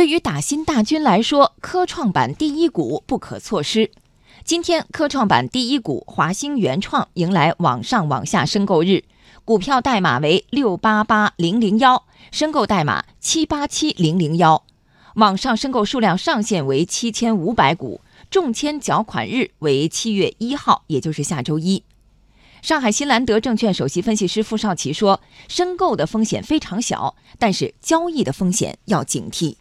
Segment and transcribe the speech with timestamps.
[0.00, 3.90] 对于打新大军来说，科创板第一股不可错失。
[4.44, 9.04] 今天，科创板第一股华兴原创迎来网上网下申购日，
[9.44, 14.64] 股票代码为六八八零零幺，申购代码七八七零零幺，
[15.16, 21.84] 网上申购数量上限为七千五百股，中签缴款日为七月一号，也就是下周一。
[22.62, 29.56] 上海新兰德证券首席分析师傅少奇说：“申购的风险非常小，但是交易的风险要警惕。”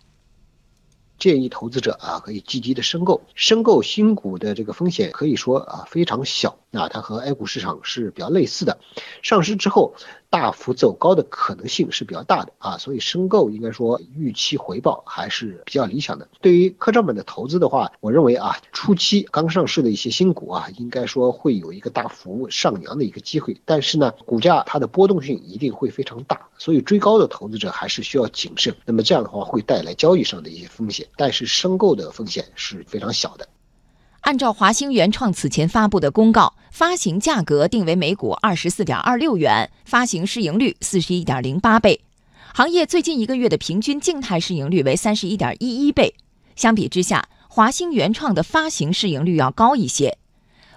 [1.20, 6.57] 建议投资者啊，可以积极的申购，申购新股的这个风险可以说啊非常小。
[6.71, 8.78] 啊，它和 A 股市场是比较类似的，
[9.23, 9.95] 上市之后
[10.29, 16.28] 大幅走高的可能性是比较大的啊，所以申购应该说预期回报还是比较理想的。
[16.39, 28.75] 对于科创板的投资的话，我认为啊，初期刚上市的一些新股啊，应该说会有一个大幅上扬的一个机会，但是呢，股价它的波动性一定会非常大，所以追高的投资者还是需要谨慎。
[28.86, 31.07] 那么这样的话会带来交易上的一些风险。
[31.18, 33.48] 但是申购的风险是非常小的。
[34.22, 42.02] 按照华兴原创此前发布的公告，发行价格定为每股二十四点二六元，发行市盈率四十一点零八倍，
[42.53, 46.16] 行业最近一个月的平均静态市盈率为三十一点一一倍。
[46.56, 50.17] 相比之下，华兴原创的发行市盈率要高一些。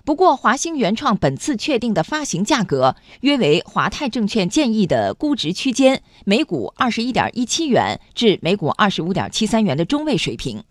[0.04, 10.64] 不过，华兴原创本次确定的发行价格约为华泰证券建议的估值区间，每股二十一点一七元至每股二十五点七三元的中位水平。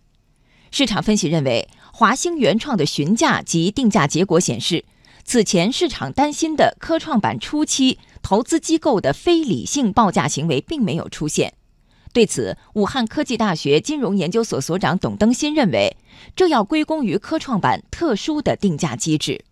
[0.70, 4.84] 市场分析认为，华兴原创的询价及定价结果显示，
[5.24, 11.54] 此前市场担心的科创板初期投资机构的非理性报价行为并没有出现。
[12.14, 15.96] 对此，武汉科技大学金融研究所所长董登新认为，
[16.36, 19.46] 这要归功于科创板特殊的定价机制。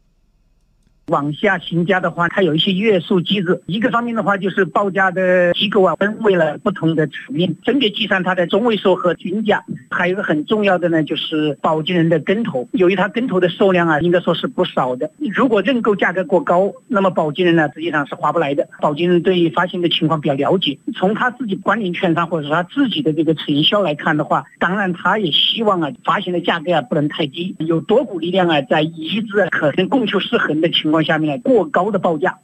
[1.09, 3.61] 往下询价的话，它有一些约束机制。
[3.65, 9.63] 一个方面的话，就是报价的机构啊，分为了不同的层面，分别计算它的中位数和均价。
[9.89, 12.67] 还有一个很重要的呢，就是保金人的跟投。
[12.71, 15.11] 由于他跟投的数量啊，应该说是不少的。
[15.33, 18.67] 如果认购价格过高，那么保金人呢，实际上是划不来的。
[18.79, 32.39] 保金人对于发行的情况比较了解，从他自己管理券商，或者说他自己的这个成效来看的话，当然他也希望啊，发行的价格啊不能太低，有多股力量啊在一致可能供求失衡的情况下面过高的报价。